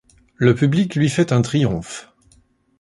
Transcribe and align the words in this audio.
Le 0.37 0.55
public 0.55 0.95
lui 0.95 1.09
fait 1.09 1.31
un 1.31 1.43
triomphe. 1.43 2.11